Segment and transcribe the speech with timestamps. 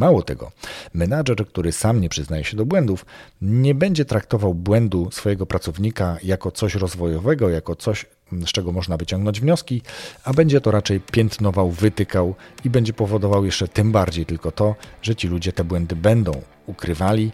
[0.00, 0.52] Mało tego,
[0.94, 3.06] menadżer, który sam nie przyznaje się do błędów,
[3.42, 9.40] nie będzie traktował błędu swojego pracownika jako coś rozwojowego, jako coś, z czego można wyciągnąć
[9.40, 9.82] wnioski,
[10.24, 12.34] a będzie to raczej piętnował, wytykał
[12.64, 16.32] i będzie powodował jeszcze tym bardziej tylko to, że ci ludzie te błędy będą
[16.66, 17.32] ukrywali.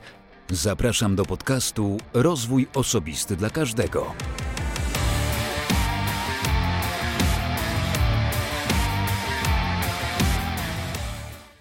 [0.51, 4.07] Zapraszam do podcastu Rozwój Osobisty dla Każdego.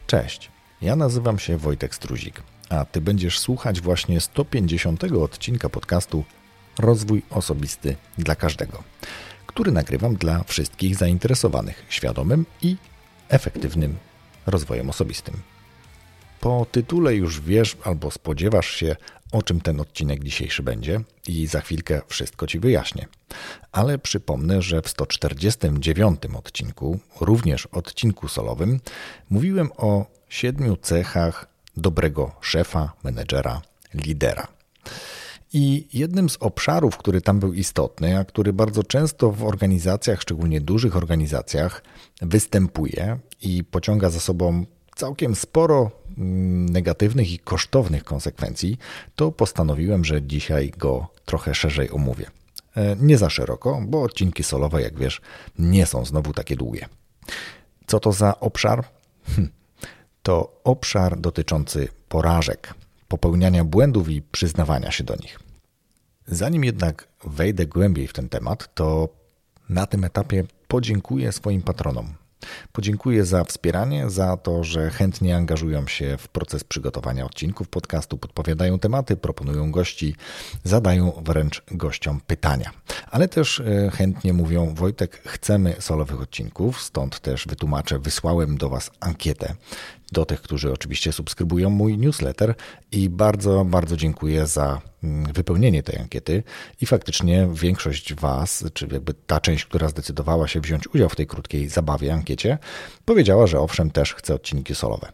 [0.07, 0.54] Cześć,
[0.85, 6.23] ja nazywam się Wojtek Struzik, a Ty będziesz słuchać właśnie 150 odcinka podcastu
[6.79, 8.83] Rozwój Osobisty dla Każdego,
[9.47, 12.75] który nagrywam dla wszystkich zainteresowanych świadomym i
[13.29, 13.97] efektywnym
[14.45, 15.41] rozwojem osobistym.
[16.39, 18.95] Po tytule już wiesz albo spodziewasz się,
[19.31, 23.07] o czym ten odcinek dzisiejszy będzie i za chwilkę wszystko Ci wyjaśnię.
[23.71, 28.79] Ale przypomnę, że w 149 odcinku, również odcinku solowym,
[29.29, 33.61] mówiłem o siedmiu cechach dobrego szefa, menedżera,
[33.93, 34.47] lidera.
[35.53, 40.61] I jednym z obszarów, który tam był istotny, a który bardzo często w organizacjach, szczególnie
[40.61, 41.83] dużych organizacjach,
[42.21, 48.77] występuje i pociąga za sobą całkiem sporo mm, negatywnych i kosztownych konsekwencji,
[49.15, 52.25] to postanowiłem, że dzisiaj go trochę szerzej omówię.
[52.77, 55.21] E, nie za szeroko, bo odcinki solowe, jak wiesz,
[55.59, 56.85] nie są znowu takie długie.
[57.87, 58.83] Co to za obszar?
[59.35, 59.49] Hm.
[60.25, 62.73] To obszar dotyczący porażek,
[63.07, 65.39] popełniania błędów i przyznawania się do nich.
[66.27, 69.09] Zanim jednak wejdę głębiej w ten temat, to
[69.69, 72.13] na tym etapie podziękuję swoim patronom,
[72.71, 78.79] Podziękuję za wspieranie, za to, że chętnie angażują się w proces przygotowania odcinków podcastu, podpowiadają
[78.79, 80.15] tematy, proponują gości,
[80.63, 82.71] zadają wręcz gościom pytania.
[83.11, 88.91] Ale też e, chętnie mówią: Wojtek, chcemy solowych odcinków, stąd też wytłumaczę, wysłałem do Was
[88.99, 89.55] ankietę
[90.11, 92.55] do tych, którzy oczywiście subskrybują mój newsletter
[92.91, 96.43] i bardzo, bardzo dziękuję za mm, wypełnienie tej ankiety
[96.81, 101.27] i faktycznie większość Was, czy jakby ta część, która zdecydowała się wziąć udział w tej
[101.27, 102.57] krótkiej zabawie, ankiecie,
[103.05, 105.11] powiedziała, że owszem, też chce odcinki solowe.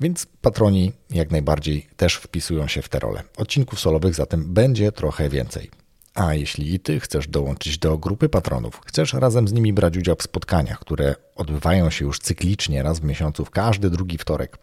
[0.00, 3.22] Więc patroni jak najbardziej też wpisują się w te role.
[3.36, 5.79] Odcinków solowych zatem będzie trochę więcej.
[6.14, 10.16] A jeśli i ty chcesz dołączyć do grupy patronów, chcesz razem z nimi brać udział
[10.16, 14.58] w spotkaniach, które odbywają się już cyklicznie raz w miesiącu, w każdy drugi wtorek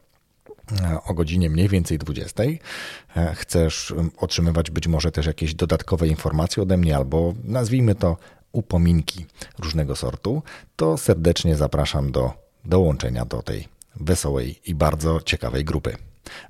[0.82, 2.44] e, o godzinie mniej więcej 20.
[2.44, 8.18] E, chcesz otrzymywać być może też jakieś dodatkowe informacje ode mnie, albo nazwijmy to
[8.52, 9.26] upominki
[9.60, 10.44] różnego sortu,
[10.76, 12.34] to serdecznie zapraszam do
[12.66, 15.98] dołączenia do tej wesołej i bardzo ciekawej grupy.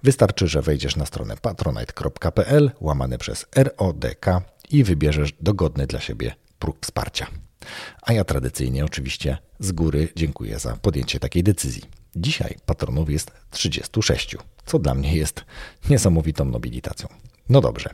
[0.04, 4.26] Wystarczy, że wejdziesz na stronę patronite.pl łamane przez RODK
[4.72, 7.28] i wybierzesz dogodny dla siebie próg wsparcia.
[8.02, 11.84] A ja tradycyjnie oczywiście z góry dziękuję za podjęcie takiej decyzji.
[12.16, 14.36] Dzisiaj patronów jest 36,
[14.66, 15.46] co dla mnie jest
[15.90, 17.08] niesamowitą nobilitacją.
[17.50, 17.90] No dobrze.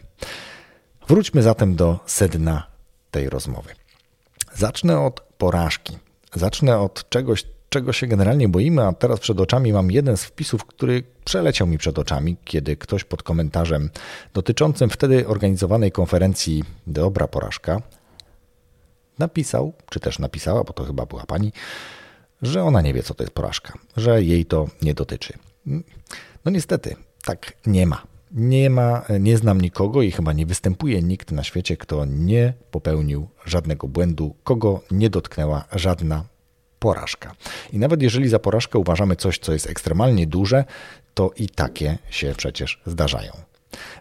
[1.08, 2.68] Wróćmy zatem do sedna
[3.12, 3.70] tej rozmowy.
[4.56, 5.98] Zacznę od porażki.
[6.34, 10.66] Zacznę od czegoś, czego się generalnie boimy, a teraz przed oczami mam jeden z wpisów,
[10.66, 13.90] który przeleciał mi przed oczami, kiedy ktoś pod komentarzem
[14.34, 17.82] dotyczącym wtedy organizowanej konferencji Dobra Porażka
[19.20, 21.52] napisał, czy też napisała, bo to chyba była pani,
[22.42, 25.34] że ona nie wie, co to jest porażka, że jej to nie dotyczy.
[26.46, 26.96] No niestety,
[27.26, 28.02] tak nie ma.
[28.32, 33.28] Nie ma, nie znam nikogo i chyba nie występuje nikt na świecie, kto nie popełnił
[33.46, 36.33] żadnego błędu, kogo nie dotknęła żadna
[36.84, 37.36] porażka.
[37.74, 40.66] I nawet jeżeli za porażkę uważamy coś, co jest ekstremalnie duże,
[41.14, 43.32] to i takie się przecież zdarzają.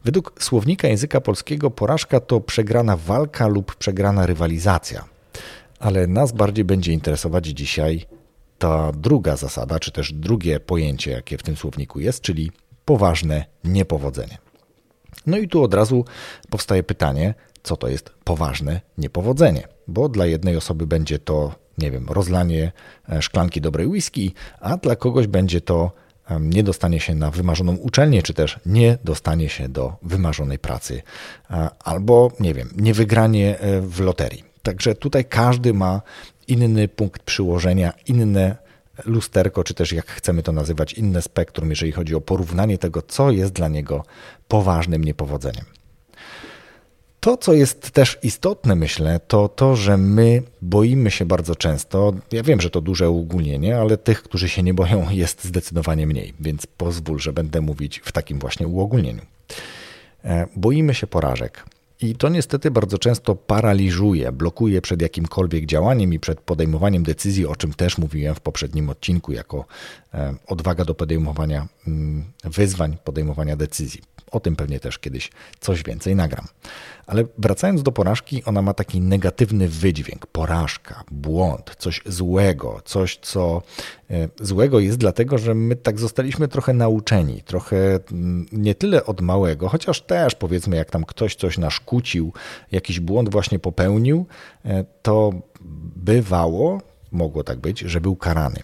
[0.04, 5.04] Według słownika języka polskiego porażka to przegrana walka lub przegrana rywalizacja.
[5.78, 8.06] Ale nas bardziej będzie interesować dzisiaj
[8.58, 12.52] ta druga zasada, czy też drugie pojęcie, jakie w tym słowniku jest, czyli
[12.84, 14.38] poważne niepowodzenie.
[15.26, 16.04] No i tu od razu
[16.50, 22.06] powstaje pytanie, co to jest poważne niepowodzenie, bo dla jednej osoby będzie to nie wiem,
[22.08, 22.72] rozlanie
[23.08, 26.02] e, szklanki dobrej whisky, a dla kogoś będzie to
[26.40, 31.02] nie dostanie się na wymarzoną uczelnię, czy też nie dostanie się do wymarzonej pracy,
[31.84, 34.44] albo nie wiem, nie wygranie e, w loterii.
[34.62, 36.02] Także tutaj każdy ma
[36.48, 38.56] inny punkt przyłożenia, inne
[39.04, 43.30] lusterko, czy też jak chcemy to nazywać, inne spektrum, jeżeli chodzi o porównanie tego, co
[43.30, 44.04] jest dla niego
[44.48, 45.64] poważnym niepowodzeniem.
[47.22, 52.12] To, co jest też istotne, myślę, to to, że my boimy się bardzo często.
[52.32, 56.34] Ja wiem, że to duże uogólnienie, ale tych, którzy się nie boją, jest zdecydowanie mniej,
[56.40, 59.22] więc pozwól, że będę mówić w takim właśnie uogólnieniu.
[60.24, 61.64] E, boimy się porażek
[62.00, 67.56] I to niestety bardzo często paraliżuje, blokuje przed jakimkolwiek działaniem i przed podejmowaniem decyzji, o
[67.56, 69.64] czym też mówiłem w poprzednim odcinku, jako
[70.14, 74.11] e, odwaga do podejmowania mm, wyzwań, podejmowania decyzji.
[74.32, 75.30] O tym pewnie też kiedyś
[75.60, 76.46] coś więcej nagram.
[77.06, 80.26] Ale wracając do porażki, ona ma taki negatywny wydźwięk.
[80.26, 83.62] Porażka, błąd, coś złego, coś, co
[84.10, 87.76] e, złego jest dlatego, że my tak zostaliśmy trochę nauczeni, trochę
[88.12, 92.32] mm, nie tyle od małego, chociaż też powiedzmy, jak tam ktoś coś naszkucił,
[92.72, 94.26] jakiś błąd właśnie popełnił,
[94.64, 95.32] e, to
[95.96, 96.80] bywało,
[97.12, 98.60] mogło tak być, że był karany.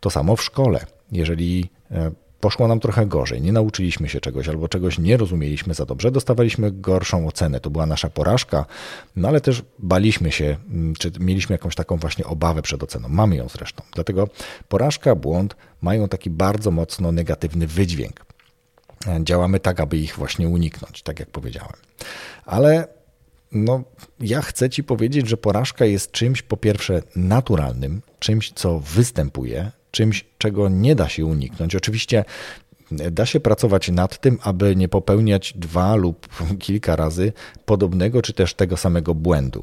[0.00, 0.86] To samo w szkole.
[1.12, 2.10] Jeżeli e,
[2.40, 6.72] poszło nam trochę gorzej, nie nauczyliśmy się czegoś albo czegoś nie rozumieliśmy za dobrze, dostawaliśmy
[6.72, 7.60] gorszą ocenę.
[7.60, 8.66] To była nasza porażka,
[9.16, 13.08] no ale też baliśmy się, mm, czy mieliśmy jakąś taką właśnie obawę przed oceną.
[13.08, 13.82] Mamy ją zresztą.
[13.94, 14.28] Dlatego
[14.68, 18.26] porażka, błąd mają taki bardzo mocno negatywny wydźwięk.
[19.22, 21.72] Działamy tak, aby ich właśnie uniknąć, tak jak powiedziałem.
[22.44, 22.88] Ale
[23.52, 23.82] no,
[24.20, 30.24] ja chcę Ci powiedzieć, że porażka jest czymś po pierwsze naturalnym, czymś, co występuje, czymś,
[30.38, 31.74] czego nie da się uniknąć.
[31.74, 32.24] Oczywiście
[32.90, 36.28] da się pracować nad tym, aby nie popełniać dwa lub
[36.58, 37.32] kilka razy
[37.64, 39.62] podobnego czy też tego samego błędu.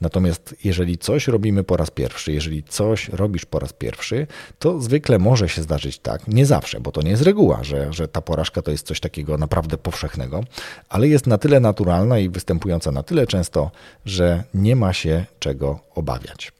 [0.00, 4.26] Natomiast jeżeli coś robimy po raz pierwszy, jeżeli coś robisz po raz pierwszy,
[4.58, 8.08] to zwykle może się zdarzyć tak, nie zawsze, bo to nie jest reguła, że, że
[8.08, 10.44] ta porażka to jest coś takiego naprawdę powszechnego,
[10.88, 13.70] ale jest na tyle naturalna i występująca na tyle często,
[14.04, 16.57] że nie ma się czego obawiać.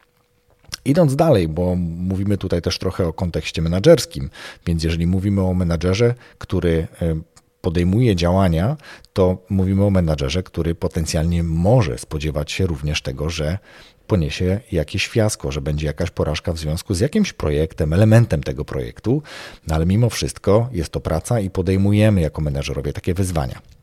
[0.85, 4.31] Idąc dalej, bo mówimy tutaj też trochę o kontekście menedżerskim,
[4.67, 7.20] więc jeżeli mówimy o menadżerze, który e,
[7.61, 8.76] podejmuje działania,
[9.12, 13.59] to mówimy o menadżerze, który potencjalnie może spodziewać się również tego, że
[14.09, 19.23] poniesie jakieś fiasko, że będzie jakaś porażka w związku z jakimś projektem, elementem tego projektu,
[19.67, 23.78] no ale mimo wszystko jest to praca i podejmujemy jako menedżerowie takie wyzwania.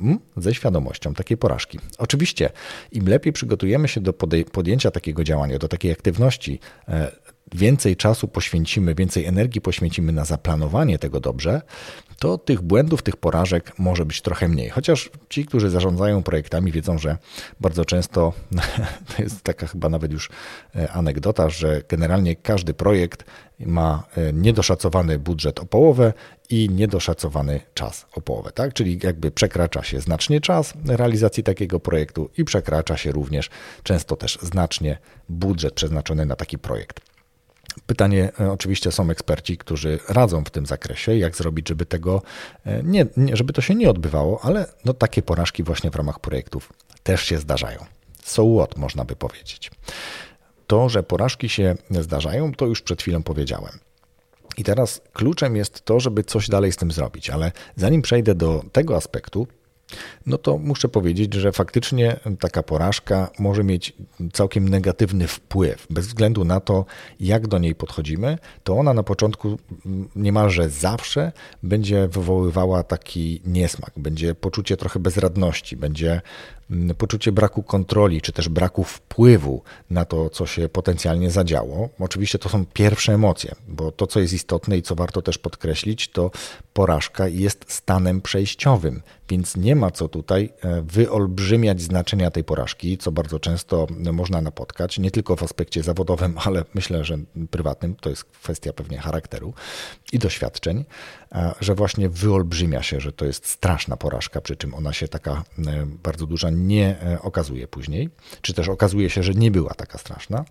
[0.00, 0.18] Hmm?
[0.36, 1.78] ze świadomością takiej porażki.
[1.98, 2.50] Oczywiście,
[2.92, 4.12] im lepiej przygotujemy się do
[4.52, 6.58] podjęcia takiego działania, do takiej aktywności,
[6.88, 7.12] e,
[7.54, 11.62] więcej czasu poświęcimy, więcej energii poświęcimy na zaplanowanie tego dobrze,
[12.20, 14.68] to tych błędów, tych porażek może być trochę mniej.
[14.68, 17.16] Chociaż ci, którzy zarządzają projektami, wiedzą, że
[17.60, 18.32] bardzo często
[19.16, 20.30] to jest taka chyba nawet już
[20.76, 23.24] e, anegdota, że generalnie każdy projekt
[23.60, 26.12] ma e, niedoszacowany budżet o połowę
[26.50, 28.74] i niedoszacowany czas o połowę, tak?
[28.74, 33.50] Czyli jakby przekracza się znacznie czas realizacji takiego projektu i przekracza się również
[33.82, 37.09] często też znacznie budżet przeznaczony na taki projekt.
[37.86, 42.22] Pytanie, e, oczywiście są eksperci, którzy radzą w tym zakresie, jak zrobić, żeby tego
[42.64, 46.20] e, nie, nie, żeby to się nie odbywało, ale no takie porażki właśnie w ramach
[46.20, 46.72] projektów
[47.02, 47.84] też się zdarzają.
[48.24, 49.70] So what, można by powiedzieć.
[50.66, 53.78] To, że porażki się zdarzają, to już przed chwilą powiedziałem.
[54.56, 58.64] I teraz kluczem jest to, żeby coś dalej z tym zrobić, ale zanim przejdę do
[58.72, 59.46] tego aspektu,
[60.26, 63.92] no to muszę powiedzieć, że faktycznie taka porażka może mieć
[64.32, 65.86] całkiem negatywny wpływ.
[65.90, 66.84] Bez względu na to,
[67.20, 69.58] jak do niej podchodzimy, to ona na początku
[70.16, 71.32] niemalże zawsze
[71.62, 76.20] będzie wywoływała taki niesmak, będzie poczucie trochę bezradności, będzie
[76.70, 81.88] Mm, poczucie braku kontroli, czy też braku wpływu na to, co się potencjalnie zadziało.
[81.98, 86.08] Oczywiście to są pierwsze emocje, bo to, co jest istotne i co warto też podkreślić,
[86.08, 86.30] to
[86.72, 93.12] porażka jest stanem przejściowym, więc nie ma co tutaj e, wyolbrzymiać znaczenia tej porażki, co
[93.12, 97.18] bardzo często można napotkać, nie tylko w aspekcie zawodowym, ale myślę, że
[97.50, 99.54] prywatnym, to jest kwestia pewnie charakteru
[100.12, 100.84] i doświadczeń
[101.60, 105.44] że właśnie wyolbrzymia się, że to jest straszna porażka, przy czym ona się taka
[106.02, 108.10] bardzo duża nie e, okazuje później,
[108.42, 110.44] czy też okazuje się, że nie była taka straszna.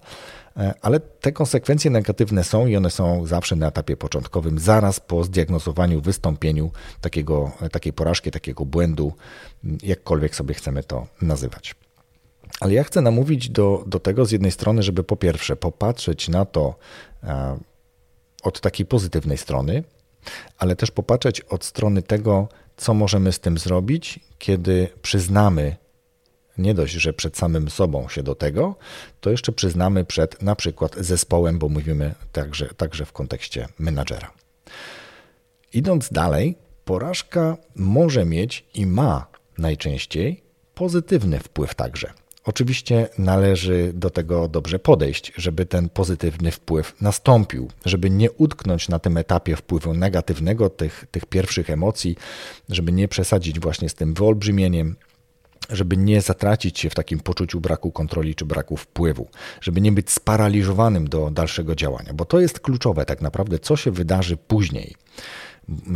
[0.58, 5.24] E, ale te konsekwencje negatywne są i one są zawsze na etapie początkowym, zaraz po
[5.24, 6.72] zdiagnozowaniu, wystąpieniu
[7.02, 9.14] takiego, takiej porażki, takiego błędu,
[9.84, 11.76] jakkolwiek sobie chcemy to nazywać.
[12.60, 16.46] Ale ja chcę namówić do, do tego z jednej strony, żeby po pierwsze popatrzeć na
[16.46, 16.76] to
[18.44, 19.84] od takiej pozytywnej strony,
[20.58, 25.76] ale też popatrzeć od strony tego, co możemy z tym zrobić, kiedy przyznamy
[26.58, 28.76] nie dość, że przed samym sobą się do tego,
[29.22, 34.32] to jeszcze przyznamy przed na przykład zespołem, bo mówimy także, także w kontekście menadżera.
[35.74, 40.44] Idąc dalej, porażka może mieć i ma najczęściej
[40.74, 42.14] pozytywny wpływ także.
[42.50, 49.00] Oczywiście należy do tego dobrze podejść, żeby ten pozytywny wpływ nastąpił, żeby nie utknąć na
[49.00, 52.16] tym etapie wpływu negatywnego, tych, tych pierwszych emocji,
[52.70, 54.96] żeby nie przesadzić właśnie z tym wyolbrzymieniem,
[55.70, 59.28] żeby nie zatracić się w takim poczuciu braku kontroli czy braku wpływu,
[59.62, 63.92] żeby nie być sparaliżowanym do dalszego działania, bo to jest kluczowe tak naprawdę, co się
[63.92, 64.96] wydarzy później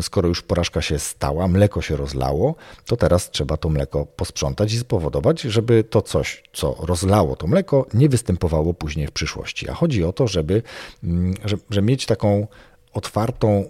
[0.02, 4.78] skoro już porażka się stała, mleko się rozlało, to teraz trzeba to mleko posprzątać i
[4.78, 9.70] spowodować, żeby to coś, co rozlało to mleko, nie występowało później w przyszłości.
[9.70, 10.62] A chodzi o to, żeby,
[11.04, 11.34] mm,
[11.70, 12.48] żeby, mieć taką
[12.94, 13.70] otwartą,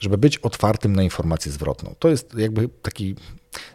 [0.00, 1.94] żeby być otwartym na informację zwrotną.
[1.98, 3.14] To jest jakby taki,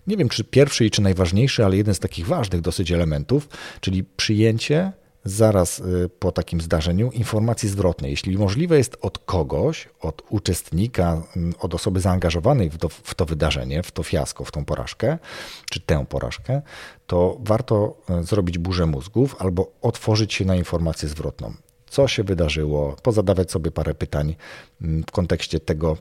[0.08, 3.50] nie wiem czy pierwszy i czy najważniejszy, ale jeden z takich ważnych dosyć elementów,
[3.82, 4.92] czyli przyjęcie
[5.26, 8.12] zaraz y, po takim zdarzeniu informacji zwrotnej.
[8.12, 13.26] Jeśli możliwe jest od kogoś, od uczestnika, mm, od osoby zaangażowanej w to, w to
[13.26, 15.18] wydarzenie, w to fiasko, w tą porażkę,
[15.70, 16.62] czy tę porażkę,
[17.08, 21.54] to warto y, zrobić burzę mózgów albo otworzyć się na informację zwrotną.
[21.90, 24.36] Co się wydarzyło, pozadawać sobie parę pytań
[24.82, 25.98] mm, w kontekście tego,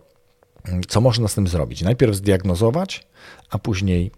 [0.64, 1.82] mm, co można z tym zrobić.
[1.82, 3.06] Najpierw zdiagnozować,
[3.50, 4.10] a później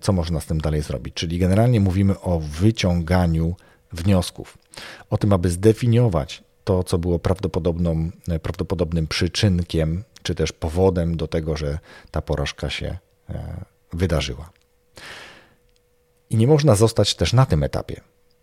[0.00, 1.14] co można z tym dalej zrobić.
[1.14, 3.56] Czyli generalnie mówimy o wyciąganiu
[3.92, 4.58] wniosków.
[5.10, 8.10] O tym, aby zdefiniować to, co było prawdopodobną,
[8.42, 11.78] prawdopodobnym przyczynkiem, czy też powodem do tego, że
[12.10, 12.98] ta porażka się
[13.30, 14.50] e, wydarzyła.
[16.30, 18.00] I nie można zostać też na tym etapie,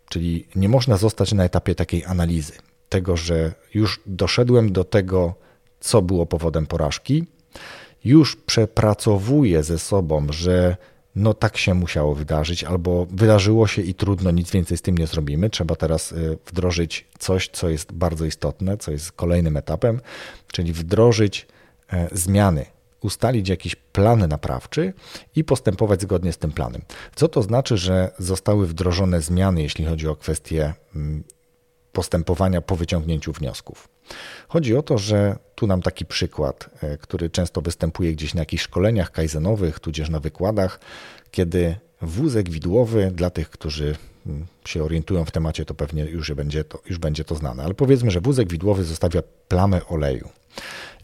[0.10, 2.54] czyli nie można zostać na etapie takiej analizy,
[2.90, 5.36] tego, że już doszedłem do tego,
[5.80, 7.26] co było powodem porażki,
[8.04, 10.78] już przepracowuję ze sobą, że
[11.16, 15.08] no tak się musiało wydarzyć, albo wydarzyło się i trudno, nic więcej z tym nie
[15.08, 15.50] zrobimy.
[15.50, 20.02] Trzeba teraz y, wdrożyć coś, co jest bardzo istotne, co jest kolejnym etapem,
[20.52, 21.48] czyli wdrożyć
[21.94, 22.66] e, zmiany,
[23.02, 24.94] ustalić jakiś plan naprawczy
[25.36, 26.82] i postępować zgodnie z tym planem.
[27.16, 31.24] Co to znaczy, że zostały wdrożone zmiany, jeśli chodzi o kwestie mm,
[31.94, 33.90] postępowania po wyciągnięciu wniosków?
[34.48, 38.64] Chodzi o to, że tu nam taki przykład, e, który często występuje gdzieś na jakichś
[38.64, 40.80] szkoleniach kajzenowych, tudzież na wykładach,
[41.32, 43.96] kiedy wózek widłowy, dla tych, którzy
[44.26, 47.74] mm, się orientują w temacie, to pewnie już będzie to, już będzie to znane, ale
[47.74, 50.30] powiedzmy, że wózek widłowy zostawia plamę oleju.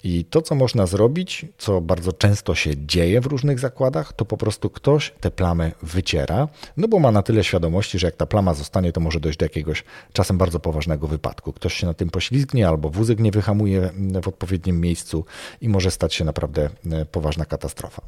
[0.03, 4.37] I to, co można zrobić, co bardzo często się dzieje w różnych zakładach, to po
[4.37, 8.53] prostu ktoś tę plamę wyciera, no bo ma na tyle świadomości, że jak ta plama
[8.53, 11.53] zostanie, to może dojść do jakiegoś czasem bardzo poważnego wypadku.
[11.53, 13.89] Ktoś się na tym poślizgnie albo wózek nie wyhamuje
[14.23, 15.25] w odpowiednim miejscu
[15.61, 18.01] i może stać się naprawdę e, poważna katastrofa.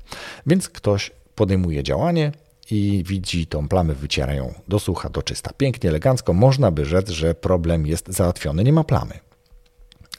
[0.46, 2.32] Więc ktoś podejmuje działanie,
[2.72, 5.52] i widzi tą plamę, wycierają do sucha, do czysta.
[5.58, 6.34] Pięknie, elegancko.
[6.34, 9.31] Można by rzec, że problem jest załatwiony, nie ma plamy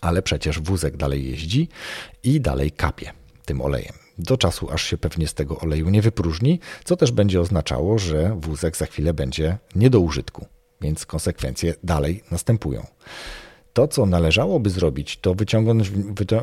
[0.02, 1.68] ale przecież wózek dalej jeździ
[2.22, 3.12] i dalej kapie
[3.44, 3.94] tym olejem.
[4.18, 8.36] Do czasu, aż się pewnie z tego oleju nie wypróżni, co też będzie oznaczało, że
[8.40, 10.46] wózek za chwilę będzie nie do użytku,
[10.80, 12.86] więc konsekwencje dalej następują.
[13.72, 15.90] To, co należałoby zrobić, to wyciągnąć,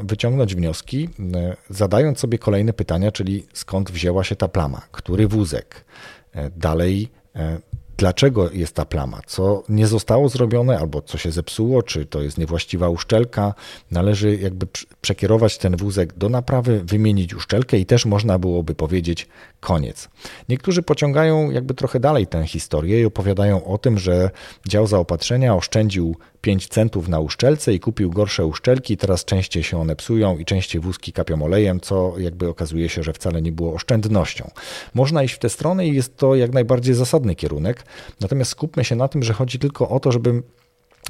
[0.03, 5.85] wyciągnąć wnioski, e, zadając sobie kolejne pytania, czyli skąd wzięła się ta plama, który wózek,
[6.33, 7.59] e, dalej e,
[8.00, 12.38] dlaczego jest ta plama, co nie zostało zrobione, albo co się zepsuło, czy to jest
[12.38, 13.53] niewłaściwa uszczelka.
[13.91, 14.68] Należy jakby
[15.01, 19.27] przekierować ten wózek do naprawy, wymienić uszczelkę i też można byłoby powiedzieć
[19.60, 20.10] koniec.
[20.50, 24.29] Niektórzy pociągają jakby trochę dalej tę historię i opowiadają o tym, że
[24.68, 29.96] dział zaopatrzenia oszczędził 5 centów na uszczelce i kupił gorsze uszczelki, teraz częściej się one
[29.96, 34.51] psują i częściej wózki kapią olejem, co jakby okazuje się, że wcale nie było oszczędnością.
[34.94, 37.84] Można iść w tę stronę i jest to jak najbardziej zasadny kierunek,
[38.22, 40.43] natomiast skupmy się na tym, że chodzi tylko o to, żeby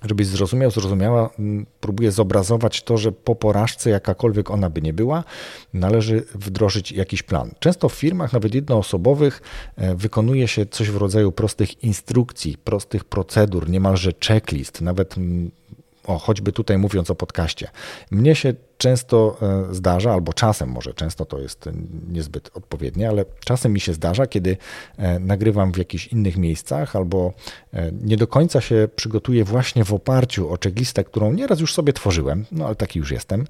[0.04, 1.30] żebyś zrozumiał, zrozumiała,
[1.80, 5.24] próbuję zobrazować to, że po porażce, jakakolwiek ona by nie była,
[5.74, 7.52] należy wdrożyć jakiś plan.
[7.60, 9.42] Często w firmach, nawet jednoosobowych,
[9.76, 15.16] e, wykonuje się coś w rodzaju prostych instrukcji, prostych procedur, niemalże checklist, nawet
[16.10, 17.68] o, choćby tutaj mówiąc o podcaście.
[18.12, 21.70] Mnie się często e, zdarza, albo czasem może, często to jest
[22.08, 24.58] niezbyt odpowiednie, ale czasem mi się zdarza, kiedy
[24.98, 27.34] e, nagrywam w jakichś innych miejscach, albo
[27.74, 31.94] e, nie do końca się przygotuję właśnie w oparciu o checklistę, którą nieraz już sobie
[31.94, 33.48] tworzyłem, no ale taki już jestem,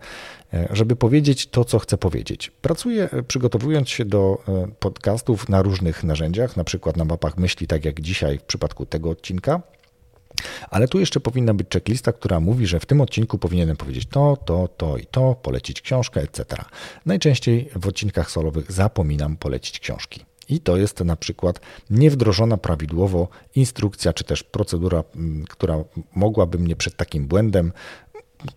[0.69, 2.51] żeby powiedzieć to, co chcę powiedzieć.
[2.61, 4.43] Pracuję przygotowując się do
[4.79, 9.09] podcastów na różnych narzędziach, na przykład na mapach myśli, tak jak dzisiaj w przypadku tego
[9.09, 9.61] odcinka,
[10.69, 14.37] ale tu jeszcze powinna być checklista, która mówi, że w tym odcinku powinienem powiedzieć to,
[14.45, 16.63] to, to i to, polecić książkę, etc.
[17.05, 20.25] Najczęściej w odcinkach solowych zapominam polecić książki.
[20.49, 25.83] I to jest na przykład niewdrożona prawidłowo instrukcja, czy też procedura, mm, która
[26.15, 27.71] mogłaby mnie przed takim błędem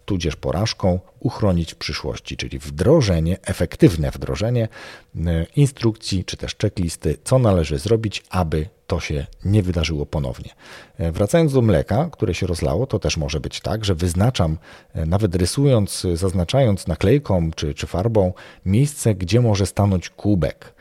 [0.04, 4.68] tudzież porażką uchronić w przyszłości, czyli wdrożenie, efektywne wdrożenie
[5.16, 10.50] e, instrukcji czy też checklisty, co należy zrobić, aby to się nie wydarzyło ponownie.
[10.98, 14.58] E, wracając do mleka, które się rozlało, to też może być tak, że wyznaczam,
[14.94, 18.32] e, nawet rysując, zaznaczając naklejką czy, czy farbą,
[18.66, 20.74] miejsce, gdzie może stanąć kubek.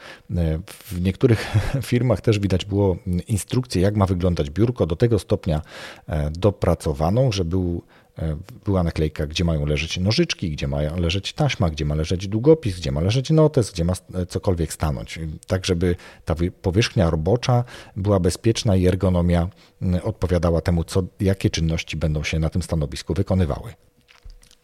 [0.67, 5.61] W niektórych firmach też widać było instrukcję, jak ma wyglądać biurko, do tego stopnia
[6.31, 7.83] dopracowaną, że był
[8.65, 12.91] była naklejka, gdzie mają leżeć nożyczki, gdzie ma leżeć taśma, gdzie ma leżeć długopis, gdzie
[12.91, 13.93] ma leżeć notes, gdzie ma
[14.27, 15.19] cokolwiek stanąć.
[15.47, 17.63] Tak, żeby ta powierzchnia robocza
[17.95, 19.49] była bezpieczna i ergonomia
[20.03, 23.73] odpowiadała temu, co, jakie czynności będą się na tym stanowisku wykonywały.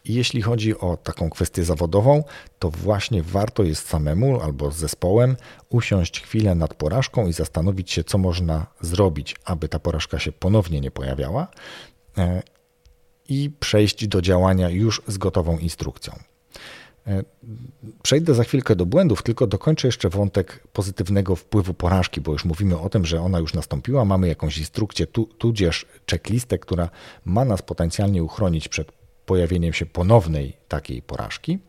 [0.05, 2.23] Jeśli chodzi o taką kwestię zawodową,
[2.59, 5.35] to właśnie warto jest samemu albo z zespołem
[5.69, 10.81] usiąść chwilę nad porażką i zastanowić się, co można zrobić, aby ta porażka się ponownie
[10.81, 11.47] nie pojawiała
[12.17, 12.43] e,
[13.29, 16.13] i przejść do działania już z gotową instrukcją.
[17.07, 17.24] E,
[18.03, 22.79] przejdę za chwilkę do błędów, tylko dokończę jeszcze wątek pozytywnego wpływu porażki, bo już mówimy
[22.79, 25.07] o tym, że ona już nastąpiła, mamy jakąś instrukcję,
[25.38, 26.89] tudzież checklistę, która
[27.25, 28.91] ma nas potencjalnie uchronić przed
[29.25, 31.60] pojawieniem się ponownej takiej porażki,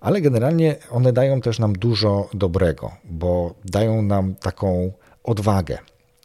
[0.00, 4.92] ale generalnie one dają też nam dużo dobrego, bo dają nam taką
[5.24, 5.78] odwagę.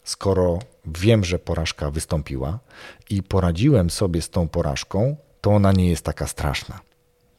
[0.10, 2.60] Skoro wiem, że porażka wystąpiła
[3.10, 6.80] i poradziłem sobie z tą porażką, to ona nie jest taka straszna.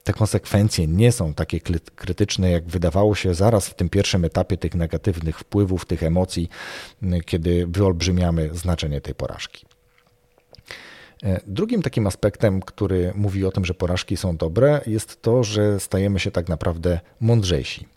[0.05, 1.61] Te konsekwencje nie są takie
[1.95, 6.49] krytyczne, jak wydawało się zaraz w tym pierwszym etapie tych negatywnych wpływów, tych emocji,
[7.27, 9.67] kiedy wyolbrzymiamy znaczenie tej porażki.
[11.23, 15.81] E, drugim takim aspektem, który mówi o tym, że porażki są dobre, jest to, że
[15.81, 17.89] stajemy się tak naprawdę mądrzejsi.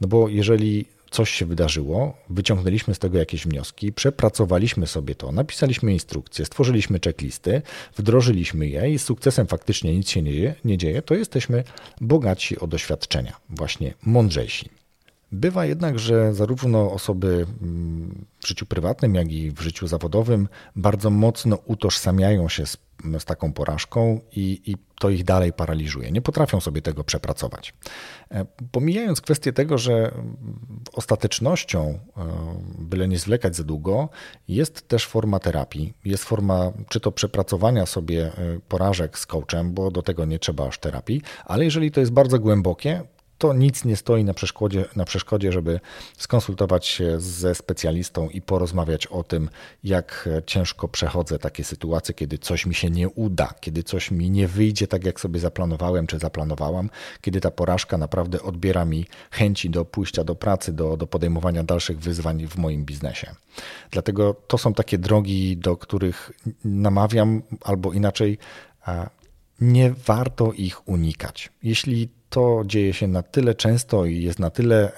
[0.00, 5.92] No bo jeżeli coś się wydarzyło, wyciągnęliśmy z tego jakieś wnioski, przepracowaliśmy sobie to, napisaliśmy
[5.92, 7.62] instrukcje, stworzyliśmy checklisty,
[7.96, 11.64] wdrożyliśmy je i z sukcesem faktycznie nic się nie dzieje, nie dzieje to jesteśmy
[12.00, 14.70] bogatsi o doświadczenia, właśnie mądrzejsi.
[15.32, 21.10] Bywa jednak, że zarówno osoby mm, w życiu prywatnym, jak i w życiu zawodowym bardzo
[21.10, 22.76] mocno utożsamiają się z,
[23.18, 26.12] z taką porażką i, i, to ich dalej paraliżuje.
[26.12, 27.74] Nie potrafią sobie tego przepracować.
[28.30, 30.12] E, pomijając kwestię tego, że
[30.92, 31.98] ostatecznością, e,
[32.78, 34.08] byle nie zwlekać za długo,
[34.48, 35.94] jest też forma terapii.
[36.04, 38.32] Jest forma czy to przepracowania sobie e,
[38.68, 42.38] porażek z coachem, bo do tego nie trzeba aż terapii, ale jeżeli to jest bardzo
[42.38, 43.02] głębokie,
[43.38, 45.80] to nic nie stoi na przeszkodzie, na przeszkodzie, żeby
[46.16, 49.50] skonsultować się ze specjalistą i porozmawiać o tym,
[49.84, 54.48] jak ciężko przechodzę takie sytuacje, kiedy coś mi się nie uda, kiedy coś mi nie
[54.48, 56.90] wyjdzie tak, jak sobie zaplanowałem czy zaplanowałam,
[57.20, 61.98] kiedy ta porażka naprawdę odbiera mi chęci do pójścia do pracy, do, do podejmowania dalszych
[61.98, 63.34] wyzwań w moim biznesie.
[63.90, 66.32] Dlatego to są takie drogi, do których
[66.64, 68.38] namawiam, albo inaczej,
[69.60, 71.50] nie warto ich unikać.
[71.62, 74.92] Jeśli to dzieje się na tyle często i jest na tyle,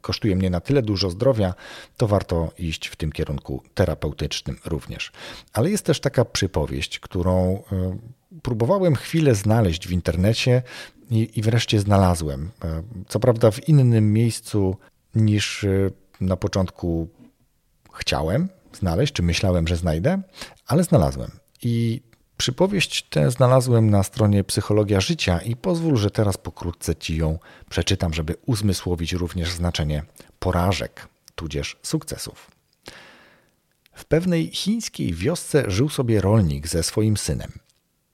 [0.00, 1.54] kosztuje mnie na tyle dużo zdrowia,
[1.96, 5.12] to warto iść w tym kierunku terapeutycznym również.
[5.52, 7.96] Ale jest też taka przypowieść, którą e,
[8.42, 10.62] próbowałem chwilę znaleźć w internecie
[11.10, 12.50] i, i wreszcie znalazłem.
[12.64, 14.76] E, co prawda w innym miejscu
[15.14, 17.08] niż e, na początku
[17.92, 20.22] chciałem znaleźć, czy myślałem, że znajdę,
[20.66, 21.30] ale znalazłem.
[21.62, 22.02] I
[22.38, 27.38] Przypowieść tę znalazłem na stronie Psychologia Życia i pozwól, że teraz pokrótce Ci ją
[27.70, 30.02] przeczytam, żeby uzmysłowić również znaczenie
[30.38, 32.50] porażek, tudzież sukcesów.
[33.92, 37.52] W pewnej chińskiej wiosce żył sobie rolnik ze swoim synem.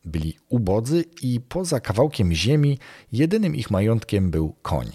[0.04, 2.78] Byli ubodzy i poza kawałkiem ziemi
[3.12, 4.92] jedynym ich majątkiem był koń.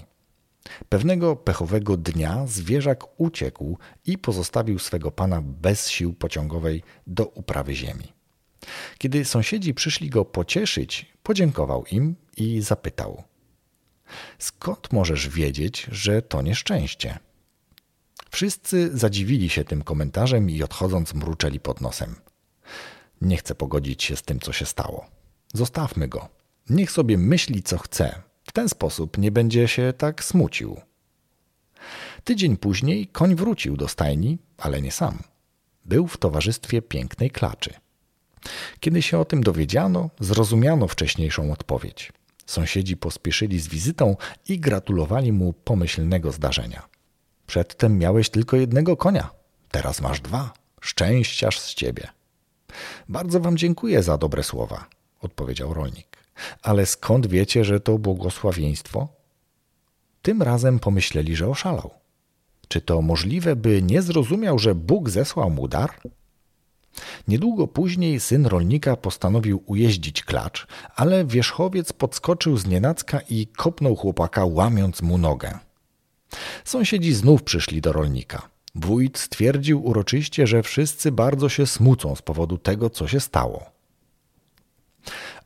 [0.90, 8.19] Pewnego pechowego dnia zwierzak uciekł i pozostawił swego pana bez sił pociągowej do uprawy ziemi.
[8.98, 13.24] Kiedy sąsiedzi przyszli go pocieszyć, podziękował im i zapytał:
[14.40, 17.20] Skąd możesz wiedzieć, że to nieszczęście?
[18.32, 22.16] Wszyscy zadziwili się tym komentarzem i odchodząc mruczeli pod nosem.
[23.22, 25.06] Nie chcę pogodzić się z tym, co się stało.
[25.54, 26.30] Zostawmy go.
[26.70, 28.22] Niech sobie myśli, co chce.
[28.44, 30.82] W ten sposób nie będzie się tak smucił.
[32.24, 35.20] Tydzień później koń wrócił do stajni, ale nie sam.
[35.86, 37.74] Był w towarzystwie pięknej klaczy.
[38.80, 42.14] Kiedy się o tym dowiedziano, zrozumiano wcześniejszą odpowiedź.
[42.46, 44.16] Sąsiedzi pospieszyli z wizytą
[44.48, 46.88] i gratulowali mu pomyślnego zdarzenia.
[47.48, 49.30] Przedtem miałeś tylko jednego konia,
[49.72, 50.54] teraz masz dwa.
[50.82, 52.08] Szczęściarz z ciebie.
[53.10, 54.86] Bardzo wam dziękuję za dobre słowa,
[55.22, 56.18] odpowiedział rolnik.
[56.62, 59.08] Ale skąd wiecie, że to błogosławieństwo?
[60.22, 61.92] Tym razem pomyśleli, że oszalał.
[62.68, 66.02] Czy to możliwe, by nie zrozumiał, że Bóg zesłał mu dar?
[67.28, 74.46] Niedługo później syn rolnika postanowił ujeździć klacz, ale wierzchowiec podskoczył z nienacka i kopnął chłopaka,
[74.46, 75.60] łamiąc mu nogę.
[76.66, 78.50] Sąsiedzi znów przyszli do rolnika.
[78.76, 83.66] Wójt stwierdził uroczyście, że wszyscy bardzo się smucą z powodu tego, co się stało.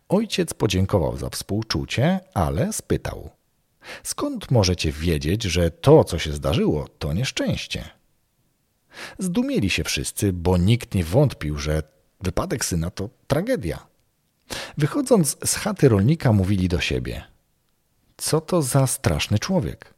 [0.09, 3.29] Ojciec podziękował za współczucie, ale spytał:
[4.03, 7.89] Skąd możecie wiedzieć, że to, co się zdarzyło, to nieszczęście?
[9.19, 11.83] Zdumieli się wszyscy, bo nikt nie wątpił, że
[12.21, 13.85] wypadek syna to tragedia.
[14.77, 17.23] Wychodząc z chaty rolnika, mówili do siebie:
[18.17, 19.93] Co to za straszny człowiek?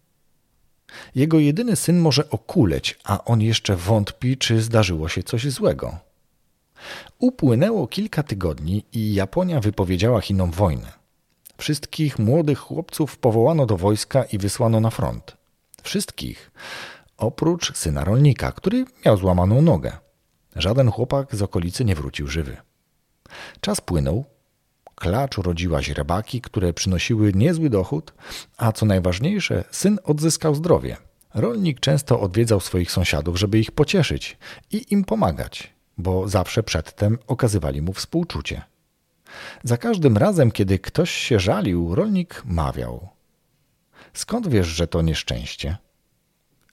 [1.15, 5.97] Jego jedyny syn może okuleć, a on jeszcze wątpi, czy zdarzyło się coś złego.
[7.19, 10.91] Upłynęło kilka tygodni i Japonia wypowiedziała Chinom wojnę.
[11.57, 15.37] Wszystkich młodych chłopców powołano do wojska i wysłano na front.
[15.83, 16.51] Wszystkich,
[17.17, 19.91] oprócz syna rolnika, który miał złamaną nogę.
[20.55, 22.57] Żaden chłopak z okolicy nie wrócił żywy.
[23.61, 24.25] Czas płynął.
[24.95, 28.13] Klacz urodziła źrebaki, które przynosiły niezły dochód,
[28.57, 30.97] a co najważniejsze, syn odzyskał zdrowie.
[31.33, 34.37] Rolnik często odwiedzał swoich sąsiadów, żeby ich pocieszyć
[34.71, 38.61] i im pomagać, bo zawsze przedtem okazywali mu współczucie.
[39.63, 43.09] Za każdym razem, kiedy ktoś się żalił, rolnik mawiał:
[44.13, 45.77] Skąd wiesz, że to nieszczęście?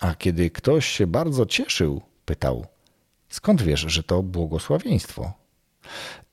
[0.03, 2.67] A kiedy ktoś się bardzo cieszył, pytał:
[3.29, 5.33] Skąd wiesz, że to błogosławieństwo?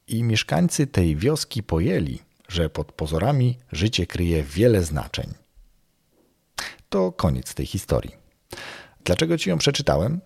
[0.08, 5.34] I mieszkańcy tej wioski pojęli, że pod pozorami życie kryje wiele znaczeń.
[6.90, 8.16] To koniec tej historii.
[9.04, 10.22] Dlaczego ci ją przeczytałem?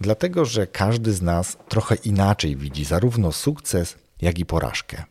[0.00, 5.04] Dlatego, że każdy z nas trochę inaczej widzi zarówno sukces, jak i porażkę.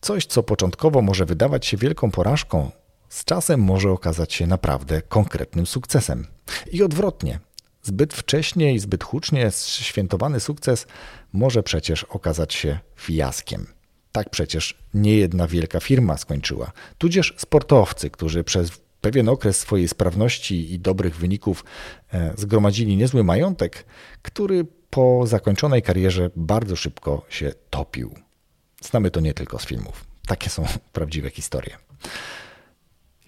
[0.00, 2.70] Coś, co początkowo może wydawać się wielką porażką,
[3.08, 6.26] z czasem może okazać się naprawdę konkretnym sukcesem.
[6.72, 7.40] I odwrotnie,
[7.82, 10.86] zbyt wcześnie i zbyt hucznie świętowany sukces
[11.32, 13.66] może przecież okazać się fiaskiem.
[14.12, 20.74] Tak przecież nie jedna wielka firma skończyła, tudzież sportowcy, którzy przez pewien okres swojej sprawności
[20.74, 21.64] i dobrych wyników
[22.12, 23.84] e, zgromadzili niezły majątek,
[24.22, 28.14] który po zakończonej karierze bardzo szybko się topił.
[28.82, 30.04] Znamy to nie tylko z filmów.
[30.26, 31.76] Takie są prawdziwe historie.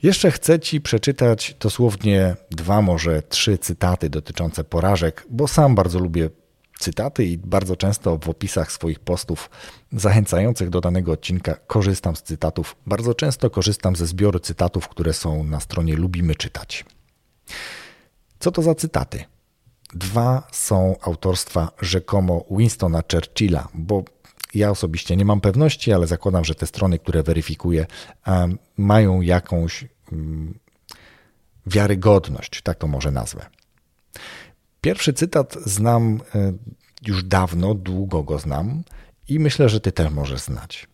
[0.02, 6.30] Jeszcze chcę Ci przeczytać dosłownie dwa, może trzy cytaty dotyczące porażek, bo sam bardzo lubię
[6.78, 9.50] cytaty i bardzo często w opisach swoich postów
[9.92, 12.76] zachęcających do danego odcinka korzystam z cytatów.
[12.86, 16.84] Bardzo często korzystam ze zbioru cytatów, które są na stronie Lubimy Czytać.
[18.38, 19.24] Co to za cytaty?
[19.94, 24.04] Dwa są autorstwa rzekomo Winstona Churchilla, bo
[24.54, 27.86] ja osobiście nie mam pewności, ale zakładam, że te strony, które weryfikuję,
[28.76, 30.58] mają jakąś mm,
[31.66, 33.46] wiarygodność, tak to może nazwę.
[34.80, 36.52] Pierwszy cytat znam e,
[37.06, 38.82] już dawno, długo go znam
[39.28, 40.88] i myślę, że ty też możesz znać.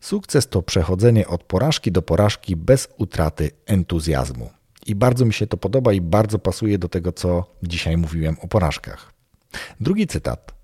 [0.00, 4.50] Sukces to przechodzenie od porażki do porażki bez utraty entuzjazmu.
[4.86, 8.48] I bardzo mi się to podoba i bardzo pasuje do tego, co dzisiaj mówiłem o
[8.48, 9.12] porażkach.
[9.80, 10.57] Drugi cytat.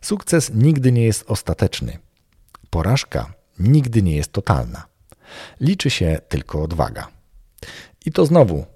[0.00, 1.98] Sukces nigdy nie jest ostateczny.
[2.70, 4.86] Porażka nigdy nie jest totalna.
[5.60, 7.08] Liczy się tylko odwaga.
[8.06, 8.66] I to znowu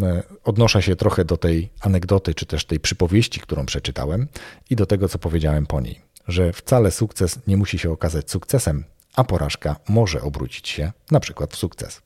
[0.00, 4.28] e, odnoszę się trochę do tej anegdoty, czy też tej przypowieści, którą przeczytałem,
[4.70, 8.84] i do tego, co powiedziałem po niej, że wcale sukces nie musi się okazać sukcesem,
[9.16, 12.02] a porażka może obrócić się na przykład w sukces.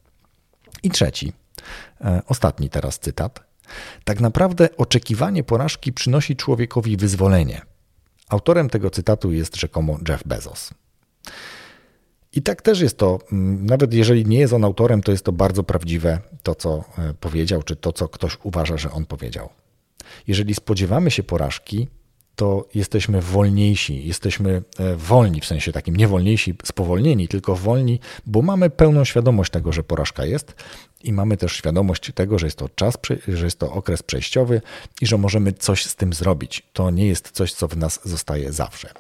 [0.82, 1.32] I trzeci,
[2.00, 3.40] e, ostatni teraz cytat.
[4.04, 7.62] Tak naprawdę oczekiwanie porażki przynosi człowiekowi wyzwolenie.
[8.28, 10.70] Autorem tego cytatu jest rzekomo Jeff Bezos.
[12.32, 15.32] I tak też jest to, mm, nawet jeżeli nie jest on autorem, to jest to
[15.32, 19.48] bardzo prawdziwe, to co e, powiedział, czy to co ktoś uważa, że on powiedział.
[20.26, 21.88] Jeżeli spodziewamy się porażki,
[22.36, 28.42] to jesteśmy wolniejsi, jesteśmy e, wolni, w sensie takim nie wolniejsi, spowolnieni, tylko wolni, bo
[28.42, 30.54] mamy pełną świadomość tego, że porażka jest
[31.04, 32.94] i mamy też świadomość tego, że jest to czas,
[33.28, 34.60] że jest to okres przejściowy
[35.00, 36.62] i że możemy coś z tym zrobić.
[36.72, 38.90] To nie jest coś, co w nas zostaje zawsze.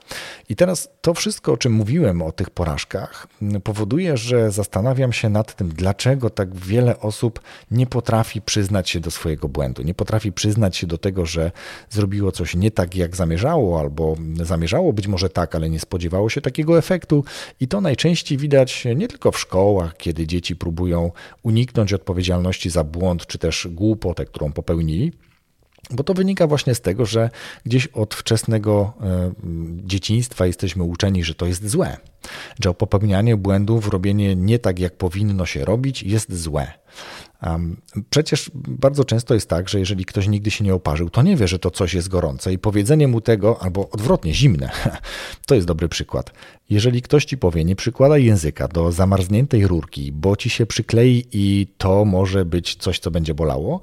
[0.48, 3.26] I teraz to wszystko, o czym mówiłem o tych porażkach,
[3.64, 9.10] powoduje, że zastanawiam się nad tym, dlaczego tak wiele osób nie potrafi przyznać się do
[9.10, 11.52] swojego błędu, nie potrafi przyznać się do tego, że
[11.90, 16.40] zrobiło coś nie tak, jak zamierzało, albo zamierzało być może tak, ale nie spodziewało się
[16.40, 17.24] takiego efektu.
[17.60, 21.10] I to najczęściej widać nie tylko w szkołach, kiedy dzieci próbują
[21.42, 25.12] uniknąć odpowiedzialności za błąd czy też głupotę, którą popełnili.
[25.90, 27.30] Bo to wynika właśnie z tego, że
[27.64, 29.32] gdzieś od wczesnego e,
[29.84, 31.96] dzieciństwa jesteśmy uczeni, że to jest złe,
[32.60, 36.72] że popełnianie błędów, robienie nie tak, jak powinno się robić, jest złe.
[38.10, 41.48] Przecież bardzo często jest tak, że jeżeli ktoś nigdy się nie oparzył, to nie wie,
[41.48, 44.70] że to coś jest gorące i powiedzenie mu tego, albo odwrotnie, zimne,
[45.46, 46.32] to jest dobry przykład.
[46.70, 51.66] Jeżeli ktoś ci powie, nie przykładaj języka do zamarzniętej rurki, bo ci się przyklei i
[51.78, 53.80] to może być coś, co będzie bolało,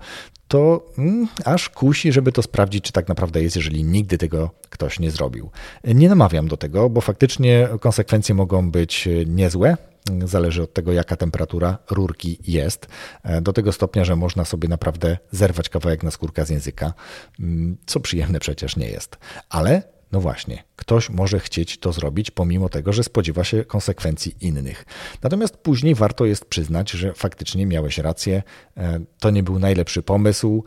[0.47, 4.99] to mm, aż kusi, żeby to sprawdzić, czy tak naprawdę jest, jeżeli nigdy tego ktoś
[4.99, 5.49] nie zrobił.
[5.83, 9.77] Nie namawiam do tego, bo faktycznie konsekwencje mogą być niezłe,
[10.25, 12.87] Zależy od tego, jaka temperatura rurki jest,
[13.23, 16.93] e, do tego stopnia, że można sobie naprawdę zerwać kawałek na skórka z języka,
[17.39, 19.17] mm, co przyjemne przecież nie jest.
[19.49, 24.85] Ale No właśnie, ktoś może chcieć to zrobić, pomimo tego, że spodziewa się konsekwencji innych.
[25.23, 28.43] Natomiast później warto jest przyznać, że faktycznie miałeś rację,
[28.77, 30.63] e, to nie był najlepszy pomysł,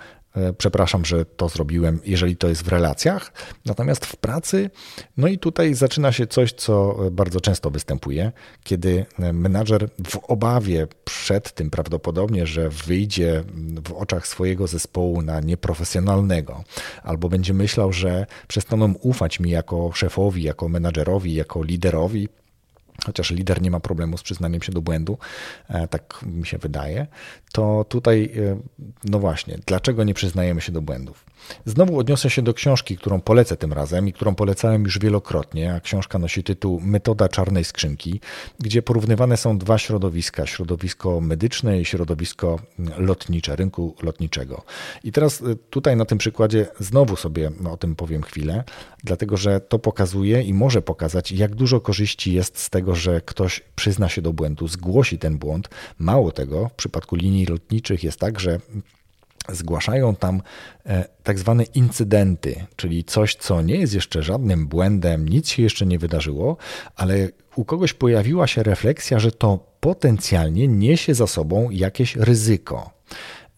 [0.59, 3.33] przepraszam, że to zrobiłem, jeżeli to jest w relacjach.
[3.67, 4.71] Natomiast w pracy,
[5.17, 8.33] no i tutaj zaczyna się coś, co bardzo często występuje,
[8.65, 13.45] kiedy menadżer w obawie przed tym prawdopodobnie, że wyjdzie
[13.89, 16.65] w oczach swojego zespołu na nieprofesjonalnego,
[17.03, 22.29] albo będzie myślał, że przestaną ufać mi jako szefowi, jako menadżerowi, jako liderowi,
[23.05, 25.19] chociaż lider nie ma problemu z przyznaniem się do błędu,
[25.69, 27.07] e, tak mi się wydaje,
[27.53, 28.61] to tutaj, e,
[29.05, 31.25] no właśnie, dlaczego nie przyznajemy się do błędów?
[31.65, 35.81] Znowu odniosę się do książki, którą polecę tym razem i którą polecałem już wielokrotnie, a
[35.81, 38.21] książka nosi tytuł Metoda czarnej skrzynki,
[38.61, 42.61] gdzie porównywane są dwa środowiska: środowisko medyczne i środowisko
[42.99, 44.63] lotnicze, rynku lotniczego.
[45.05, 48.65] I teraz y, tutaj na tym przykładzie znowu sobie o tym powiem chwilę,
[49.05, 53.63] dlatego że to pokazuje i może pokazać, jak dużo korzyści jest z tego, że ktoś
[53.77, 55.69] przyzna się do błędu, zgłosi ten błąd.
[55.99, 58.61] Mało tego, w przypadku linii lotniczych jest tak, że
[59.53, 60.43] zgłaszają tam
[60.87, 65.87] e, tak zwane incydenty, czyli coś, co nie jest jeszcze żadnym błędem, nic się jeszcze
[65.87, 66.57] nie wydarzyło,
[66.97, 72.91] ale u kogoś pojawiła się refleksja, że to potencjalnie niesie za sobą jakieś ryzyko.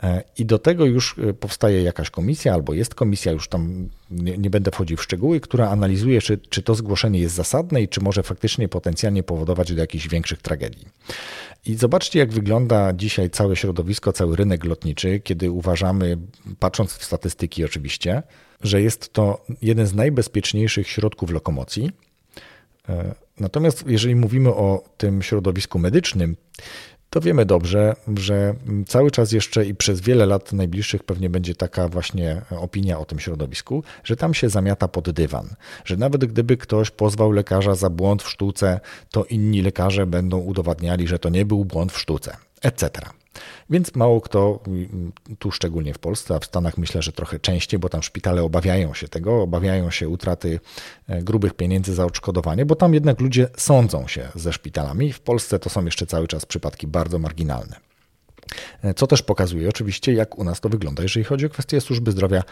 [0.02, 4.38] E, I do tego już e, powstaje jakaś komisja, albo jest komisja, już tam nie,
[4.38, 8.00] nie, będę wchodził w szczegóły, która analizuje, czy, czy to zgłoszenie jest zasadne i czy
[8.00, 10.88] może faktycznie potencjalnie powodować do jakichś większych tragedii.
[11.66, 16.18] I zobaczcie, jak wygląda dzisiaj całe środowisko, cały rynek lotniczy, kiedy uważamy,
[16.58, 18.22] patrząc w statystyki oczywiście,
[18.60, 21.90] że jest to jeden z najbezpieczniejszych środków lokomocji.
[22.88, 26.36] E, natomiast jeżeli mówimy o tym środowisku medycznym,
[27.10, 28.54] to wiemy dobrze, że
[28.86, 33.18] cały czas jeszcze i przez wiele lat najbliższych pewnie będzie taka właśnie opinia o tym
[33.18, 38.22] środowisku, że tam się zamiata pod dywan, że nawet gdyby ktoś pozwał lekarza za błąd
[38.22, 42.90] w sztuce, to inni lekarze będą udowadniali, że to nie był błąd w sztuce, etc.
[43.70, 44.60] Więc mało kto,
[45.38, 48.94] tu szczególnie w Polsce, a w Stanach myślę, że trochę częściej, bo tam szpitale obawiają
[48.94, 50.60] się tego, obawiają się utraty
[51.08, 55.12] e, grubych pieniędzy za odszkodowanie, bo tam jednak ludzie sądzą się ze szpitalami.
[55.12, 57.76] W Polsce to są jeszcze cały czas przypadki bardzo marginalne.
[58.82, 62.12] E, co też pokazuje oczywiście, jak u nas to wygląda, jeżeli chodzi o kwestie służby
[62.12, 62.42] zdrowia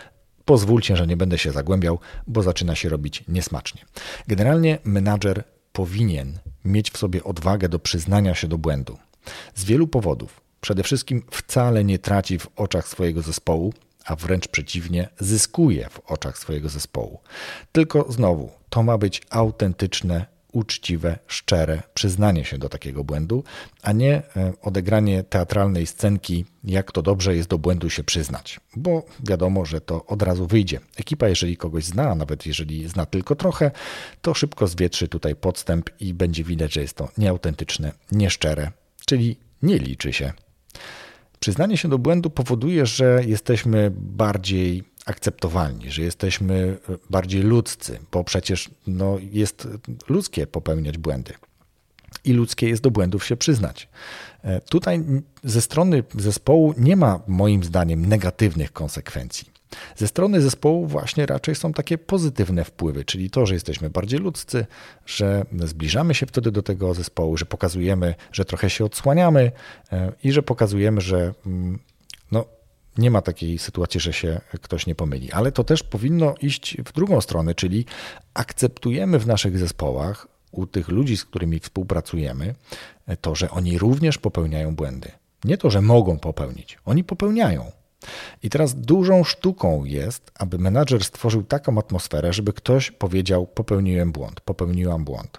[0.47, 3.85] Pozwólcie, że nie będę się zagłębiał, bo zaczyna się robić niesmacznie.
[4.29, 8.99] Generalnie menadżer powinien mieć w sobie odwagę do przyznania się do błędu.
[9.55, 10.46] Z wielu powodów.
[10.61, 13.73] Przede wszystkim wcale nie traci w oczach swojego zespołu,
[14.05, 17.21] a wręcz przeciwnie, zyskuje w oczach swojego zespołu.
[17.73, 23.45] Tylko znowu, to ma być autentyczne, uczciwe, szczere przyznanie się do takiego błędu,
[23.83, 29.07] a nie e, odegranie teatralnej scenki, jak to dobrze jest do błędu się przyznać, bo
[29.21, 30.81] wiadomo, że to od razu wyjdzie.
[30.97, 33.71] Ekipa, jeżeli kogoś zna, nawet jeżeli zna tylko trochę,
[34.23, 38.71] to szybko zwietrzy tutaj podstęp i będzie widać, że jest to nieautentyczne, nieszczere,
[39.07, 40.33] czyli nie liczy się.
[41.41, 46.79] Przyznanie się do błędu powoduje, że jesteśmy bardziej akceptowalni, że jesteśmy
[47.11, 49.69] bardziej ludzcy, bo przecież no, jest
[50.09, 51.33] ludzkie popełniać błędy
[52.25, 53.89] i ludzkie jest do błędów się przyznać.
[54.43, 55.05] E, tutaj
[55.45, 59.56] ze strony zespołu nie ma moim zdaniem negatywnych konsekwencji.
[59.97, 64.67] Ze strony zespołu właśnie raczej są takie pozytywne wpływy, czyli to, że jesteśmy bardziej ludzcy,
[65.07, 69.53] że zbliżamy się wtedy do tego zespołu, że pokazujemy, że trochę się odsłaniamy
[69.93, 71.79] e, i że pokazujemy, że mm,
[72.33, 72.45] no,
[72.99, 75.33] nie ma takiej sytuacji, że się ktoś nie pomyli.
[75.33, 77.85] Ale to też powinno iść w drugą stronę, czyli
[78.35, 82.55] akceptujemy w naszych zespołach, u tych ludzi, z którymi współpracujemy,
[83.21, 85.11] to, że oni również popełniają błędy.
[85.45, 87.73] Nie to, że mogą popełnić, oni popełniają.
[88.43, 94.41] I teraz dużą sztuką jest, aby menadżer stworzył taką atmosferę, żeby ktoś powiedział: Popełniłem błąd,
[94.41, 95.39] popełniłam błąd.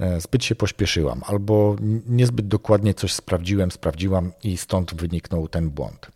[0.00, 6.10] E, zbyt się pośpieszyłam, albo niezbyt dokładnie coś sprawdziłem, sprawdziłam i stąd wyniknął ten błąd.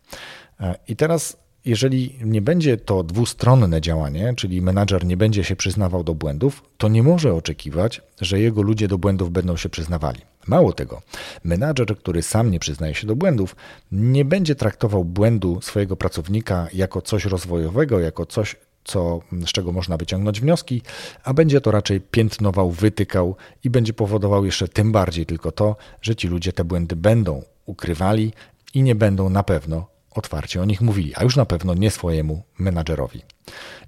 [0.59, 6.03] E, I teraz, jeżeli nie będzie to dwustronne działanie, czyli menadżer nie będzie się przyznawał
[6.03, 10.28] do błędów, to nie może oczekiwać, że jego ludzie do błędów będą się przyznawali.
[10.47, 11.01] Mało tego,
[11.43, 13.55] menadżer, który sam nie przyznaje się do błędów,
[13.91, 19.97] nie będzie traktował błędu swojego pracownika jako coś rozwojowego, jako coś, co, z czego można
[19.97, 20.81] wyciągnąć wnioski,
[21.23, 26.15] a będzie to raczej piętnował, wytykał i będzie powodował jeszcze tym bardziej tylko to, że
[26.15, 28.33] ci ludzie te błędy będą ukrywali
[28.73, 32.43] i nie będą na pewno otwarcie o nich mówili, a już na pewno nie swojemu
[32.59, 33.21] menadżerowi.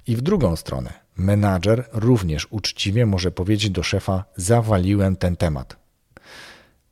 [0.07, 5.80] I w drugą stronę, menadżer również uczciwie może powiedzieć do szefa: Zawaliłem ten temat.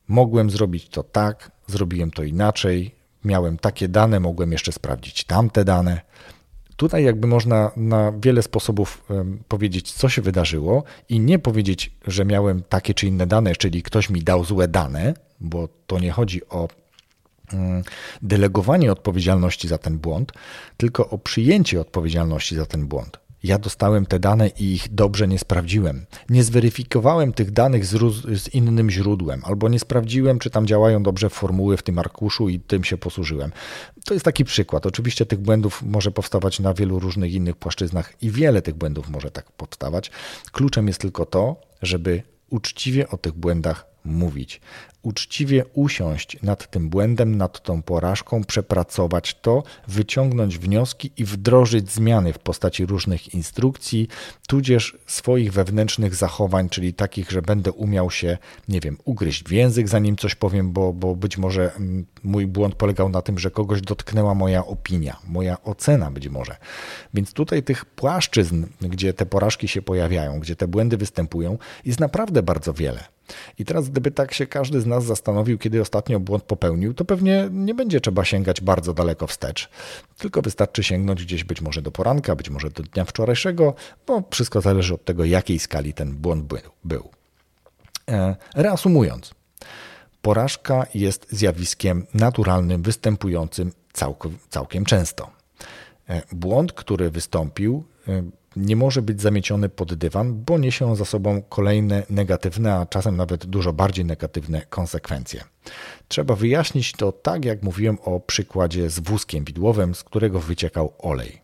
[0.09, 6.01] Mogłem zrobić to tak, zrobiłem to inaczej, miałem takie dane, mogłem jeszcze sprawdzić tamte dane.
[6.75, 9.03] Tutaj jakby można na wiele sposobów
[9.47, 14.09] powiedzieć, co się wydarzyło i nie powiedzieć, że miałem takie czy inne dane, czyli ktoś
[14.09, 16.67] mi dał złe dane, bo to nie chodzi o
[17.53, 17.83] mm,
[18.21, 20.31] delegowanie odpowiedzialności za ten błąd,
[20.77, 23.19] tylko o przyjęcie odpowiedzialności za ten błąd.
[23.43, 26.05] Ja dostałem te dane i ich dobrze nie sprawdziłem.
[26.29, 31.29] Nie zweryfikowałem tych danych z, z, innym źródłem, albo nie sprawdziłem, czy tam działają dobrze
[31.29, 33.51] formuły w tym arkuszu i tym się posłużyłem.
[34.05, 34.85] To jest taki przykład.
[34.85, 39.31] Oczywiście tych błędów może powstawać na wielu różnych innych płaszczyznach i wiele tych błędów może
[39.31, 40.11] tak powstawać.
[40.51, 44.61] Kluczem jest tylko to, żeby uczciwie o tych błędach mówić
[45.01, 52.33] uczciwie usiąść nad tym błędem, nad tą porażką, przepracować to, wyciągnąć wnioski i wdrożyć zmiany
[52.33, 54.07] w postaci różnych instrukcji,
[54.47, 59.87] tudzież swoich wewnętrznych zachowań, czyli takich, że będę umiał się, nie wiem, ugryźć w język,
[59.87, 63.81] zanim coś powiem, bo, bo być może mm, mój błąd polegał na tym, że kogoś
[63.81, 66.55] dotknęła moja opinia, moja ocena być może.
[67.13, 72.43] Więc tutaj tych płaszczyzn, gdzie te porażki się pojawiają, gdzie te błędy występują, jest naprawdę
[72.43, 73.18] bardzo wiele.
[73.59, 77.47] I teraz, gdyby tak się każdy z nas zastanowił, kiedy ostatnio błąd popełnił, to pewnie
[77.51, 79.69] nie będzie trzeba sięgać bardzo daleko wstecz,
[80.17, 83.73] tylko wystarczy sięgnąć gdzieś być może do poranka, być może do dnia wczorajszego,
[84.07, 87.09] bo wszystko zależy od tego, jakiej skali ten błąd był.
[88.09, 89.33] E, reasumując,
[90.21, 93.71] porażka jest zjawiskiem naturalnym, występującym
[94.49, 95.31] całkiem, często.
[96.09, 98.23] E, błąd, który wystąpił, e,
[98.55, 103.17] nie może być zamieciony pod dywan, bo niesie on za sobą kolejne negatywne, a czasem
[103.17, 105.43] nawet dużo bardziej negatywne konsekwencje.
[106.07, 111.41] Trzeba wyjaśnić to tak, jak mówiłem o przykładzie z wózkiem widłowym, z którego wyciekał olej.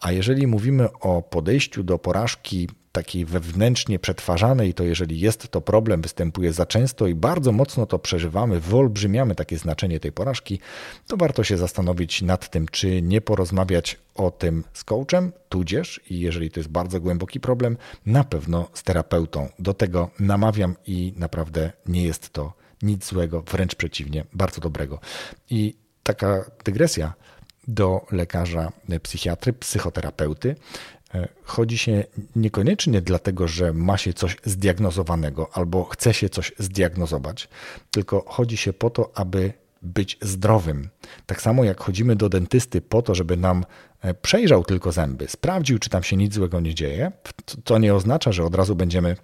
[0.00, 6.02] A jeżeli mówimy o podejściu do porażki takiej wewnętrznie przetwarzanej, to jeżeli jest to problem,
[6.02, 10.60] występuje za często i bardzo mocno to przeżywamy, wyolbrzymiamy takie znaczenie tej porażki,
[11.06, 16.20] to warto się zastanowić nad tym, czy nie porozmawiać o tym z coachem, tudzież, i
[16.20, 19.48] jeżeli to jest bardzo głęboki problem, na pewno z terapeutą.
[19.58, 24.98] Do tego namawiam i naprawdę nie jest to nic złego, wręcz przeciwnie, bardzo dobrego.
[25.50, 27.12] I taka dygresja
[27.70, 30.56] do lekarza psychiatry, psychoterapeuty.
[31.14, 32.04] E, chodzi się
[32.36, 37.48] niekoniecznie dlatego, że ma się coś zdiagnozowanego albo chce się coś zdiagnozować,
[37.90, 39.52] tylko chodzi się po to, aby
[39.82, 40.88] być zdrowym.
[41.26, 43.64] Tak samo jak chodzimy do dentysty po to, żeby nam
[44.02, 47.12] e, przejrzał tylko zęby, sprawdził, czy tam się nic złego nie dzieje,
[47.64, 49.16] to nie oznacza, że od razu będziemy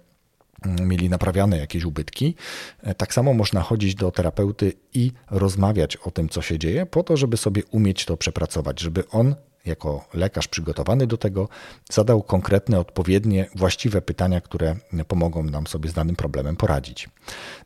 [0.65, 2.35] mieli naprawiane jakieś ubytki.
[2.83, 7.03] E, tak samo można chodzić do terapeuty i rozmawiać o tym, co się dzieje, po
[7.03, 9.35] to, żeby sobie umieć to przepracować, żeby on
[9.67, 11.49] jako lekarz przygotowany do tego,
[11.91, 14.75] zadał konkretne, odpowiednie, właściwe pytania, które
[15.07, 17.09] pomogą nam sobie z danym problemem poradzić.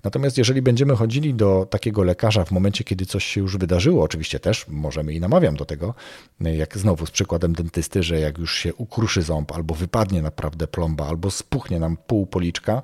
[0.04, 4.40] Natomiast jeżeli będziemy chodzili do takiego lekarza w momencie, kiedy coś się już wydarzyło, oczywiście
[4.40, 5.94] też możemy i namawiam do tego,
[6.40, 11.08] jak znowu z przykładem dentysty, że jak już się ukruszy ząb, albo wypadnie naprawdę plomba,
[11.08, 12.84] albo spuchnie nam pół policzka,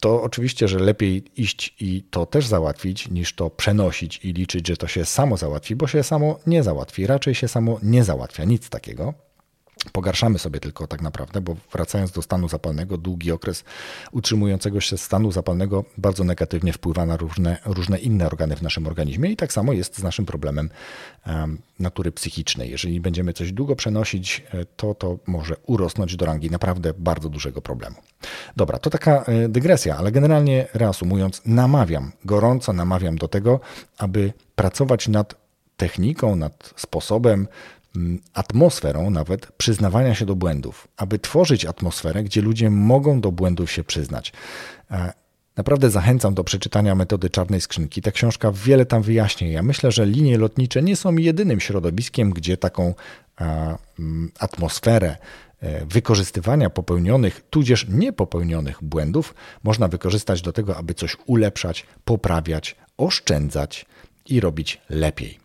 [0.00, 4.76] to oczywiście, że lepiej iść i to też załatwić, niż to przenosić i liczyć, że
[4.76, 7.06] to się samo załatwi, bo się samo nie załatwi.
[7.06, 9.14] Raczej się samo nie załatwia, nic takiego.
[9.92, 13.64] Pogarszamy sobie tylko tak naprawdę, bo wracając do stanu zapalnego, długi okres
[14.12, 19.30] utrzymującego się stanu zapalnego bardzo negatywnie wpływa na różne, różne inne organy w naszym organizmie
[19.30, 20.70] i tak samo jest z naszym problemem
[21.78, 22.70] natury psychicznej.
[22.70, 27.62] Jeżeli będziemy coś długo przenosić, e, to to może urosnąć do rangi naprawdę bardzo dużego
[27.62, 27.96] problemu.
[28.56, 33.60] Dobra, to taka e, dygresja, ale generalnie reasumując, namawiam, gorąco namawiam do tego,
[33.98, 35.34] aby pracować nad
[35.76, 37.48] techniką, nad sposobem,
[38.34, 43.84] atmosferą nawet przyznawania się do błędów, aby tworzyć atmosferę, gdzie ludzie mogą do błędów się
[43.84, 44.32] przyznać.
[44.90, 45.12] E,
[45.56, 48.02] naprawdę zachęcam do przeczytania metody czarnej skrzynki.
[48.02, 49.48] Ta książka wiele tam wyjaśnia.
[49.48, 52.94] Ja myślę, że linie lotnicze nie są jedynym środowiskiem, gdzie taką
[53.40, 55.16] e, mm, atmosferę
[55.60, 63.86] e, wykorzystywania popełnionych, tudzież niepopełnionych błędów można wykorzystać do tego, aby coś ulepszać, poprawiać, oszczędzać
[64.26, 65.44] i robić lepiej.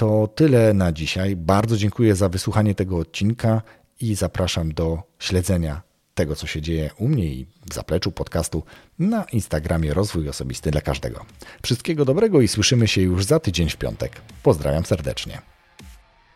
[0.00, 1.36] To tyle na dzisiaj.
[1.36, 3.62] Bardzo dziękuję za wysłuchanie tego odcinka
[4.00, 5.82] i zapraszam do śledzenia
[6.14, 8.62] tego, co się dzieje u mnie i w zapleczu podcastu
[8.98, 11.24] na Instagramie Rozwój Osobisty dla Każdego.
[11.62, 14.20] Wszystkiego dobrego i słyszymy się już za tydzień w piątek.
[14.42, 15.42] Pozdrawiam serdecznie.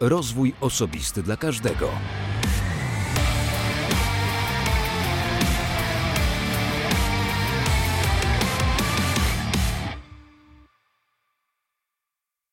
[0.01, 1.91] Rozwój Osobisty dla Każdego.